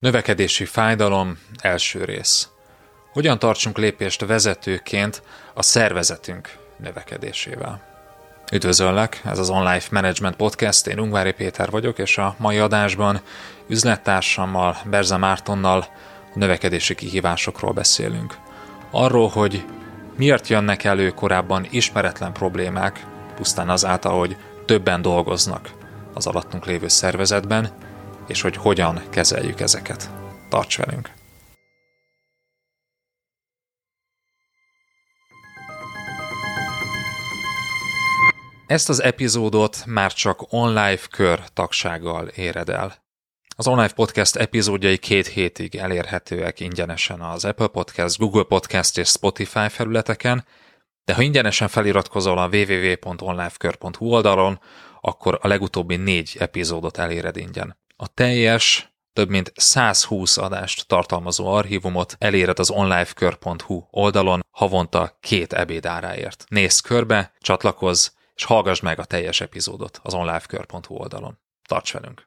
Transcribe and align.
Növekedési 0.00 0.64
fájdalom, 0.64 1.38
első 1.58 2.04
rész. 2.04 2.48
Hogyan 3.12 3.38
tartsunk 3.38 3.78
lépést 3.78 4.26
vezetőként 4.26 5.22
a 5.54 5.62
szervezetünk 5.62 6.56
növekedésével? 6.76 7.82
Üdvözöllek, 8.52 9.20
ez 9.24 9.38
az 9.38 9.50
Online 9.50 9.80
Management 9.90 10.36
Podcast, 10.36 10.86
én 10.86 10.98
Ungvári 10.98 11.32
Péter 11.32 11.70
vagyok, 11.70 11.98
és 11.98 12.18
a 12.18 12.34
mai 12.38 12.58
adásban 12.58 13.20
üzlettársammal, 13.68 14.76
Berze 14.84 15.16
Mártonnal 15.16 15.86
növekedési 16.34 16.94
kihívásokról 16.94 17.72
beszélünk. 17.72 18.36
Arról, 18.90 19.28
hogy 19.28 19.64
miért 20.16 20.48
jönnek 20.48 20.84
elő 20.84 21.10
korábban 21.10 21.66
ismeretlen 21.70 22.32
problémák, 22.32 23.06
pusztán 23.36 23.68
azáltal, 23.68 24.18
hogy 24.18 24.36
többen 24.66 25.02
dolgoznak 25.02 25.70
az 26.14 26.26
alattunk 26.26 26.66
lévő 26.66 26.88
szervezetben, 26.88 27.88
és 28.30 28.40
hogy 28.40 28.56
hogyan 28.56 29.02
kezeljük 29.10 29.60
ezeket. 29.60 30.10
Tarts 30.48 30.78
velünk! 30.78 31.10
Ezt 38.66 38.88
az 38.88 39.02
epizódot 39.02 39.82
már 39.86 40.12
csak 40.12 40.52
online 40.52 41.00
kör 41.10 41.40
tagsággal 41.52 42.26
éred 42.26 42.68
el. 42.68 43.02
Az 43.56 43.66
online 43.66 43.92
podcast 43.92 44.36
epizódjai 44.36 44.98
két 44.98 45.26
hétig 45.26 45.76
elérhetőek 45.76 46.60
ingyenesen 46.60 47.20
az 47.20 47.44
Apple 47.44 47.66
Podcast, 47.66 48.18
Google 48.18 48.42
Podcast 48.42 48.98
és 48.98 49.08
Spotify 49.08 49.68
felületeken, 49.68 50.44
de 51.04 51.14
ha 51.14 51.22
ingyenesen 51.22 51.68
feliratkozol 51.68 52.38
a 52.38 52.48
www.onlifekör.hu 52.48 54.06
oldalon, 54.06 54.60
akkor 55.00 55.38
a 55.42 55.48
legutóbbi 55.48 55.96
négy 55.96 56.36
epizódot 56.38 56.98
eléred 56.98 57.36
ingyen. 57.36 57.76
A 58.02 58.06
teljes, 58.06 58.92
több 59.12 59.28
mint 59.28 59.52
120 59.56 60.36
adást 60.36 60.86
tartalmazó 60.86 61.46
archívumot 61.46 62.16
eléred 62.18 62.58
az 62.58 62.70
onlifekör.hu 62.70 63.82
oldalon 63.90 64.40
havonta 64.50 65.16
két 65.20 65.52
ebédáráért. 65.52 66.44
Nézz 66.48 66.78
körbe, 66.78 67.32
csatlakozz, 67.40 68.08
és 68.34 68.44
hallgass 68.44 68.80
meg 68.80 68.98
a 68.98 69.04
teljes 69.04 69.40
epizódot 69.40 70.00
az 70.02 70.14
onlifekör.hu 70.14 70.94
oldalon. 70.94 71.38
Tarts 71.68 71.92
velünk! 71.92 72.18